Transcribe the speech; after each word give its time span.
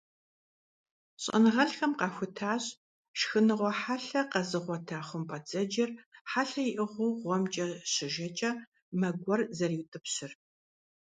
ЩӀэныгъэлӀхэм 1.23 1.91
къахутащ 1.99 2.63
шхыныгъуэ 3.19 3.71
хьэлъэ 3.79 4.21
къэзыгъуэта 4.31 4.99
хъумпӀэцӀэджыр 5.07 5.91
хьэлъэ 6.31 6.63
иӀыгъыу 6.71 7.17
гъуэмкӀэ 7.21 7.67
щыжэкӀэ, 7.91 8.51
мэ 8.99 9.09
гуэр 9.23 9.41
зэриутӀыпщыр. 9.57 10.31